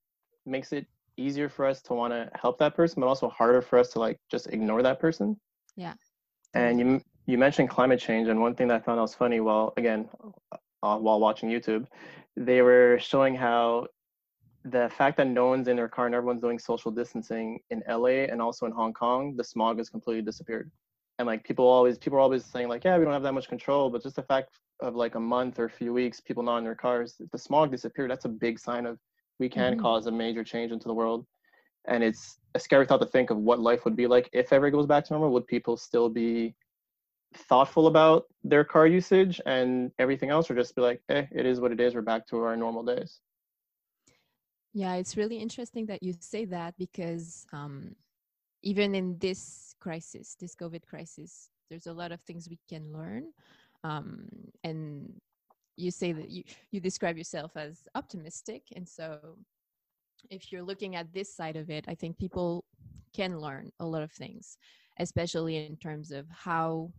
[0.45, 0.85] makes it
[1.17, 3.99] easier for us to want to help that person, but also harder for us to
[3.99, 5.37] like just ignore that person.
[5.75, 5.93] Yeah.
[6.53, 9.73] And you you mentioned climate change, and one thing that I found was funny, while
[9.77, 10.09] again,
[10.81, 11.85] uh, while watching YouTube,
[12.35, 13.87] they were showing how
[14.63, 18.25] the fact that no one's in their car and everyone's doing social distancing in LA
[18.31, 20.71] and also in Hong Kong, the smog has completely disappeared.
[21.19, 23.47] And like people always, people are always saying like, yeah, we don't have that much
[23.47, 26.57] control, but just the fact of like a month or a few weeks, people not
[26.59, 28.11] in their cars, the smog disappeared.
[28.11, 28.99] That's a big sign of
[29.39, 29.81] we can mm-hmm.
[29.81, 31.25] cause a major change into the world.
[31.87, 34.69] And it's a scary thought to think of what life would be like if ever
[34.69, 35.31] goes back to normal.
[35.31, 36.53] Would people still be
[37.35, 41.59] thoughtful about their car usage and everything else, or just be like, eh, it is
[41.59, 41.95] what it is.
[41.95, 43.19] We're back to our normal days.
[44.73, 47.95] Yeah, it's really interesting that you say that because um,
[48.61, 53.31] even in this crisis, this COVID crisis, there's a lot of things we can learn.
[53.83, 54.27] Um,
[54.63, 55.13] and
[55.77, 58.63] you say that you, you describe yourself as optimistic.
[58.75, 59.37] And so
[60.29, 62.65] if you're looking at this side of it, I think people
[63.15, 64.57] can learn a lot of things,
[64.99, 66.91] especially in terms of how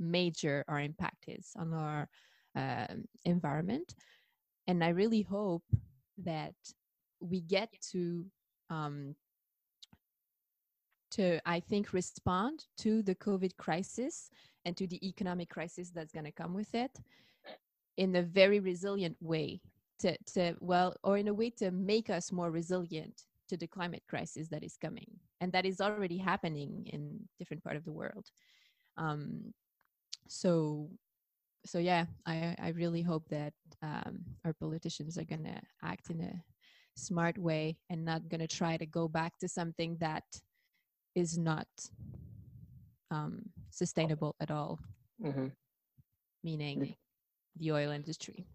[0.00, 2.08] major our impact is on our
[2.56, 3.94] uh, environment.
[4.66, 5.64] And I really hope
[6.24, 6.54] that
[7.20, 8.24] we get to
[8.70, 9.14] um,
[11.12, 14.30] to I think respond to the COVID crisis
[14.64, 16.98] and to the economic crisis that's going to come with it
[17.96, 19.60] in a very resilient way
[19.98, 24.02] to, to well or in a way to make us more resilient to the climate
[24.08, 25.10] crisis that is coming
[25.40, 28.26] and that is already happening in different part of the world
[28.96, 29.52] um,
[30.30, 30.88] so
[31.66, 36.20] so yeah i i really hope that um, our politicians are going to act in
[36.20, 36.32] a
[36.96, 40.24] smart way and not going to try to go back to something that
[41.16, 41.66] is not
[43.10, 44.78] um, sustainable at all.
[45.24, 45.48] Mm-hmm.
[46.44, 46.94] meaning
[47.58, 48.46] the oil industry.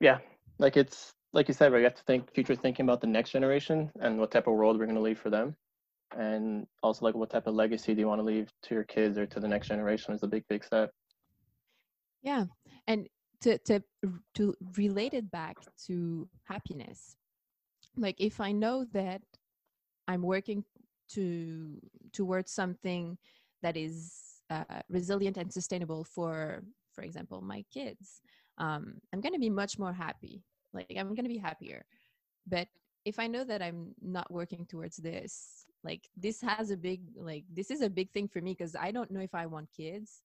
[0.00, 0.18] Yeah
[0.58, 3.90] like it's like you said we have to think future thinking about the next generation
[4.00, 5.54] and what type of world we're going to leave for them
[6.16, 9.18] and also like what type of legacy do you want to leave to your kids
[9.18, 10.90] or to the next generation is a big big step.
[12.22, 12.44] Yeah
[12.86, 13.08] and
[13.42, 13.80] to to
[14.34, 17.16] to relate it back to happiness.
[17.96, 19.22] Like if i know that
[20.06, 20.64] i'm working
[21.10, 21.80] to
[22.12, 23.18] towards something
[23.62, 26.62] that is uh, resilient and sustainable for
[26.94, 28.20] for example my kids
[28.58, 30.42] um, i'm going to be much more happy.
[30.72, 31.84] Like i'm going to be happier.
[32.46, 32.68] But
[33.08, 37.44] if i know that i'm not working towards this like this has a big like
[37.52, 40.22] this is a big thing for me because i don't know if i want kids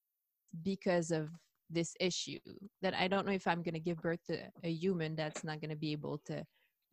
[0.64, 1.30] because of
[1.70, 2.40] this issue
[2.82, 5.62] that i don't know if i'm going to give birth to a human that's not
[5.62, 6.44] going to be able to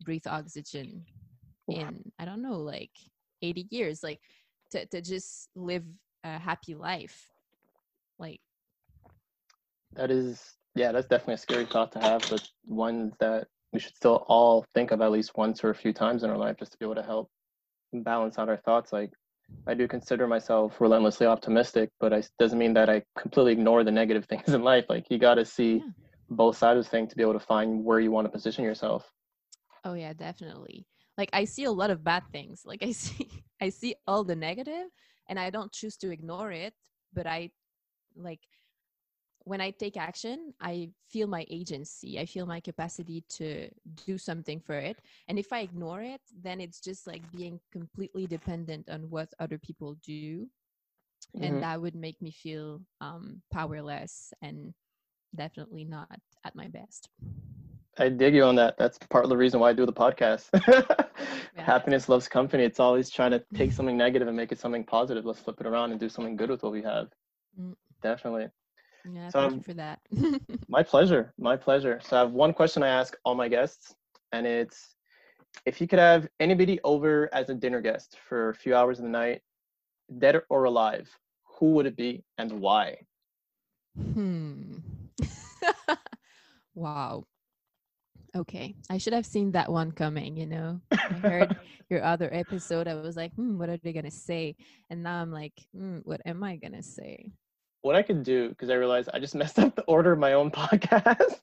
[0.05, 1.05] breathe oxygen
[1.67, 2.91] in i don't know like
[3.41, 4.19] 80 years like
[4.71, 5.83] to, to just live
[6.23, 7.27] a happy life.
[8.19, 8.41] Like
[9.93, 10.41] that is
[10.75, 14.65] yeah that's definitely a scary thought to have but one that we should still all
[14.73, 16.85] think of at least once or a few times in our life just to be
[16.85, 17.29] able to help
[17.93, 19.11] balance out our thoughts like
[19.67, 23.91] i do consider myself relentlessly optimistic but it doesn't mean that i completely ignore the
[23.91, 25.91] negative things in life like you got to see yeah.
[26.29, 28.63] both sides of the thing to be able to find where you want to position
[28.63, 29.11] yourself.
[29.83, 30.85] Oh yeah, definitely.
[31.17, 32.61] Like I see a lot of bad things.
[32.65, 33.29] Like I see
[33.61, 34.87] I see all the negative
[35.29, 36.73] and I don't choose to ignore it,
[37.13, 37.51] but I
[38.15, 38.39] like
[39.43, 42.19] when I take action, I feel my agency.
[42.19, 43.69] I feel my capacity to
[44.05, 44.97] do something for it.
[45.27, 49.57] And if I ignore it, then it's just like being completely dependent on what other
[49.57, 50.47] people do.
[51.35, 51.43] Mhm.
[51.43, 54.73] And that would make me feel um, powerless and
[55.35, 57.09] definitely not at my best.
[57.97, 58.77] I dig you on that.
[58.77, 60.49] That's part of the reason why I do the podcast.
[61.55, 62.63] Happiness loves company.
[62.63, 65.25] It's always trying to take something negative and make it something positive.
[65.25, 67.09] Let's flip it around and do something good with what we have.
[67.59, 67.75] Mm.
[68.01, 68.49] Definitely.
[69.03, 69.99] Yeah, So, thank um, you for that.
[70.67, 71.33] My pleasure.
[71.37, 71.99] My pleasure.
[72.03, 73.93] So I have one question I ask all my guests,
[74.31, 74.95] and it's
[75.65, 79.05] if you could have anybody over as a dinner guest for a few hours in
[79.05, 79.41] the night,
[80.17, 81.09] dead or alive,
[81.43, 82.97] who would it be and why?
[84.13, 84.77] Hmm.
[86.73, 87.25] wow.
[88.35, 88.75] Okay.
[88.89, 90.79] I should have seen that one coming, you know.
[91.09, 91.55] I heard
[91.89, 92.87] your other episode.
[92.87, 94.55] I was like, hmm, what are they going to say?
[94.89, 97.31] And now I'm like, hmm, what am I going to say?
[97.83, 100.33] What I could do, because I realized I just messed up the order of my
[100.33, 101.39] own podcast.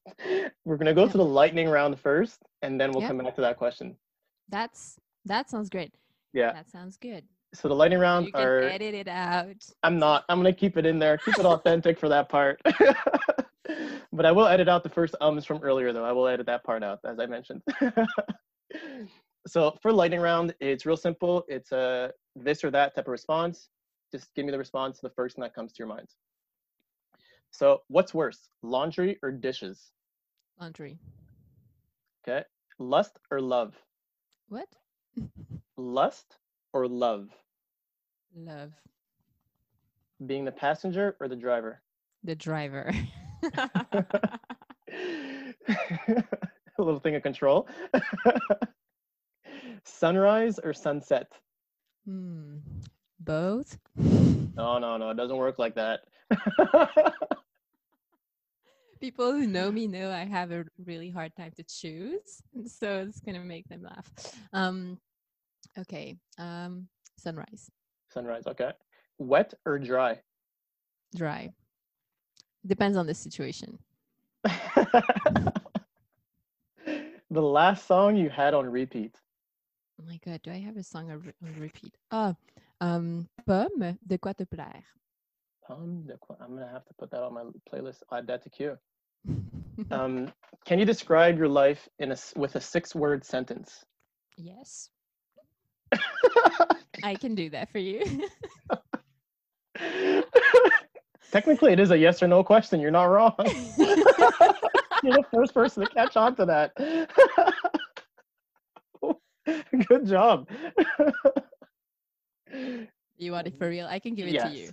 [0.64, 1.12] We're gonna go Yeah.
[1.12, 3.08] to the lightning round first, and then we'll Yeah.
[3.08, 3.96] come back to that question.
[4.48, 5.92] That's that sounds great.
[6.32, 6.52] Yeah.
[6.52, 7.24] That sounds good.
[7.54, 9.56] So the lightning round You can are edit it out.
[9.82, 10.24] I'm not.
[10.28, 11.18] I'm gonna keep it in there.
[11.18, 12.60] Keep it authentic for that part.
[14.12, 16.04] but I will edit out the first ums from earlier, though.
[16.04, 17.62] I will edit that part out, as I mentioned.
[19.46, 21.44] so for lightning round, it's real simple.
[21.48, 23.68] It's a this or that type of response.
[24.12, 26.08] Just give me the response to the first thing that comes to your mind.
[27.50, 29.90] So what's worse, laundry or dishes?
[30.60, 30.98] Laundry.
[32.26, 32.44] Okay.
[32.78, 33.74] Lust or love?
[34.48, 34.68] What?
[35.76, 36.38] Lust
[36.72, 37.28] or love?
[38.34, 38.72] Love.
[40.26, 41.82] Being the passenger or the driver?
[42.24, 42.92] The driver.
[43.42, 43.94] a
[46.78, 47.68] little thing of control.
[49.84, 51.30] Sunrise or sunset?
[52.04, 52.56] hmm.
[53.20, 53.78] Both.
[54.56, 55.10] No, no, no.
[55.10, 56.00] It doesn't work like that.
[59.00, 63.20] People who know me know I have a really hard time to choose, so it's
[63.20, 64.10] gonna make them laugh.
[64.52, 64.98] Um,
[65.78, 66.16] okay.
[66.38, 67.70] Um, sunrise,
[68.12, 68.46] Sunrise.
[68.48, 68.72] Okay.
[69.18, 70.20] Wet or dry?
[71.14, 71.52] dry.
[72.66, 73.78] Depends on the situation.
[74.44, 75.52] the
[77.30, 79.14] last song you had on repeat.
[80.00, 81.94] Oh my god, do I have a song on, re- on repeat?
[82.10, 82.34] Ah,
[82.80, 84.84] um, pomme de quoi te plaire.
[85.68, 88.02] Um, the qu- I'm gonna have to put that on my playlist.
[88.12, 88.78] Add that to queue.
[89.90, 90.32] Um,
[90.66, 93.84] can you describe your life in a with a six-word sentence?
[94.36, 94.90] yes,
[97.04, 98.02] I can do that for you.
[101.30, 102.80] Technically, it is a yes or no question.
[102.80, 103.34] You're not wrong.
[103.38, 106.72] You're the first person to catch on to that.
[109.88, 110.48] Good job.
[113.16, 113.86] You want it for real?
[113.86, 114.70] I can give it Yes, to you.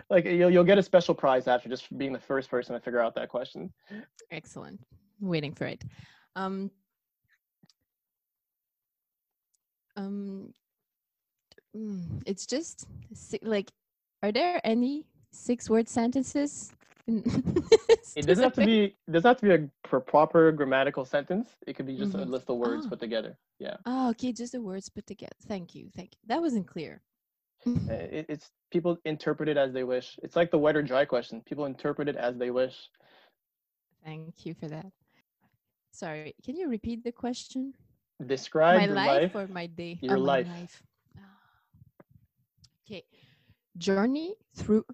[0.10, 3.00] like you'll you'll get a special prize after just being the first person to figure
[3.00, 3.72] out that question.
[4.30, 4.80] Excellent.
[5.20, 5.82] Waiting for it.
[6.36, 6.70] Um,
[9.96, 10.52] um,
[11.76, 12.86] mm, it's just
[13.42, 13.70] like,
[14.22, 16.72] are there any six-word sentences?
[18.16, 21.56] It doesn't have to be it doesn't have to be a pr- proper grammatical sentence.
[21.66, 22.30] It could be just a Mhm.
[22.30, 22.90] list of words Ah.
[22.90, 23.36] put together.
[23.58, 25.36] Yeah, Oh, okay, just the words put together.
[25.46, 26.20] Thank you, thank you.
[26.26, 27.02] That wasn't clear.
[27.66, 27.72] Uh,
[28.18, 30.18] it, it's people interpret it as they wish.
[30.22, 31.42] It's like the wet or dry question.
[31.42, 32.76] People interpret it as they wish.
[34.04, 34.86] Thank you for that.
[35.92, 37.74] Sorry, can you repeat the question?
[38.26, 39.36] Describe my life, life.
[39.36, 39.98] or my day?
[40.02, 40.82] your Oh, my life.
[41.18, 41.20] Ah.
[42.86, 43.02] Okay.
[43.76, 44.84] Journey through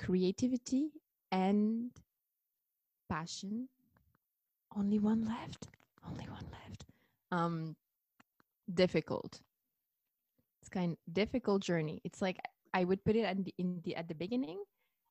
[0.00, 0.90] creativity
[1.30, 1.90] and
[3.08, 3.68] passion.
[4.76, 5.68] Only one left.
[6.08, 6.84] Only one left.
[7.30, 7.76] Um
[8.72, 9.40] difficult.
[10.60, 12.00] It's kind of difficult journey.
[12.04, 12.38] It's like
[12.72, 14.62] I would put it at the, in the at the beginning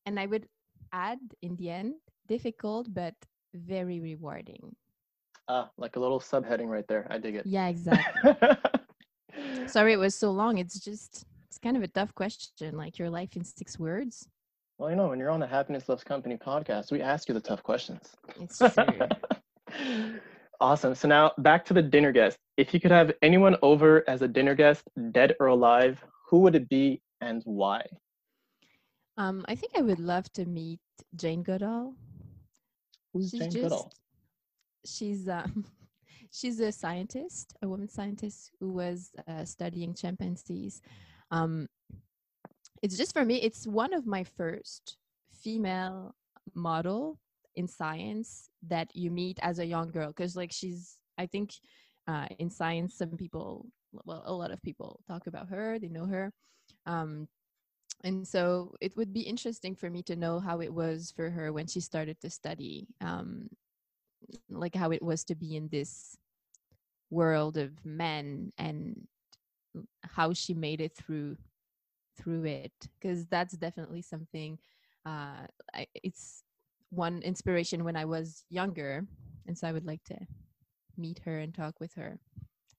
[0.06, 0.48] and I would
[0.92, 1.96] add in the end
[2.28, 3.14] difficult but
[3.54, 4.76] very rewarding.
[5.48, 7.08] Ah, like a little subheading right there.
[7.10, 7.46] I dig it.
[7.46, 8.32] Yeah, exactly.
[9.68, 10.58] Sorry it was so long.
[10.58, 12.78] It's just it's kind of a tough question.
[12.78, 14.28] Like your life in six words.
[14.80, 17.42] Well, you know, when you're on the Happiness Loves Company podcast, we ask you the
[17.42, 18.16] tough questions.
[18.40, 19.10] It's true.
[20.62, 20.96] awesome.
[20.96, 22.38] So now back to the dinner guest.
[22.56, 26.56] If you could have anyone over as a dinner guest, dead or alive, who would
[26.56, 27.86] it be and why?
[29.18, 30.80] um, I think I would love to meet
[31.14, 31.94] Jane Goodall.
[33.14, 33.92] Who's she's Jane just Goodall?
[34.86, 35.66] she's um
[36.32, 40.82] she's a scientist, a woman scientist who was uh, studying chimpanzees.
[41.32, 41.68] Um,
[42.82, 44.98] it's just for me it's one of my first
[45.32, 46.16] female
[46.56, 47.20] model
[47.56, 51.54] in science that you meet as a young girl because like she's i think
[52.08, 53.68] uh, in science some people
[54.06, 56.32] well a lot of people talk about her they know her
[56.86, 57.28] um,
[58.04, 61.52] and so it would be interesting for me to know how it was for her
[61.52, 63.50] when she started to study um,
[64.50, 66.18] like how it was to be in this
[67.10, 69.08] world of men and
[70.04, 71.36] how she made it through
[72.20, 74.58] through it because that's definitely something
[75.06, 76.44] uh I, it's
[76.90, 79.06] one inspiration when i was younger
[79.48, 80.18] and so i would like to
[80.98, 82.20] meet her and talk with her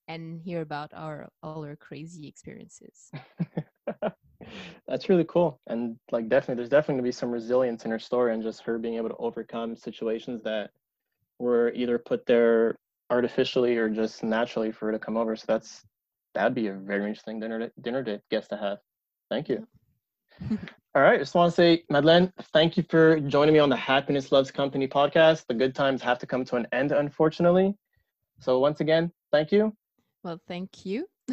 [0.09, 3.13] and hear about our all our crazy experiences.
[4.89, 7.99] That's really cool and like definitely there's definitely going to be some resilience in her
[7.99, 10.71] story and just her being able to overcome situations that
[11.39, 12.75] were either put there
[13.11, 15.85] artificially or just naturally for her to come over so that's
[16.35, 18.79] that'd be a very interesting dinner dinner date guest to have
[19.31, 19.67] thank you
[20.95, 24.33] all right just want to say madeleine thank you for joining me on the happiness
[24.33, 27.75] loves company podcast the good times have to come to an end unfortunately
[28.41, 29.75] so once again thank you
[30.25, 31.07] well thank you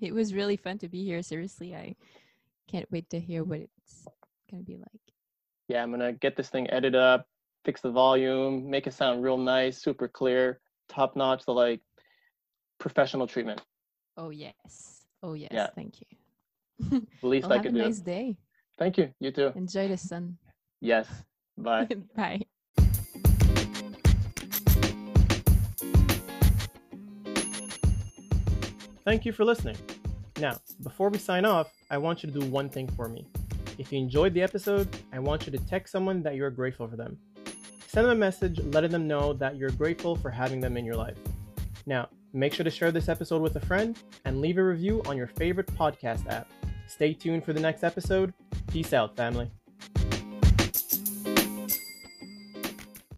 [0.00, 1.94] it was really fun to be here seriously i
[2.68, 4.06] can't wait to hear what it's
[4.50, 5.00] going to be like.
[5.68, 7.26] Yeah, I'm going to get this thing edited up,
[7.64, 11.80] fix the volume, make it sound real nice, super clear, top notch, the like
[12.78, 13.60] professional treatment.
[14.16, 15.04] Oh, yes.
[15.22, 15.50] Oh, yes.
[15.52, 15.68] Yeah.
[15.74, 16.06] Thank you.
[16.78, 17.80] The least well, I can do.
[17.80, 18.36] Have a nice day.
[18.78, 19.12] Thank you.
[19.18, 19.52] You too.
[19.56, 20.38] Enjoy the sun.
[20.80, 21.08] Yes.
[21.56, 21.88] Bye.
[22.16, 22.42] Bye.
[29.04, 29.76] Thank you for listening.
[30.38, 33.26] Now, before we sign off, I want you to do one thing for me.
[33.78, 36.96] If you enjoyed the episode, I want you to text someone that you're grateful for
[36.96, 37.16] them.
[37.86, 40.94] Send them a message letting them know that you're grateful for having them in your
[40.94, 41.16] life.
[41.86, 45.16] Now, make sure to share this episode with a friend and leave a review on
[45.16, 46.46] your favorite podcast app.
[46.88, 48.32] Stay tuned for the next episode.
[48.72, 49.50] Peace out, family.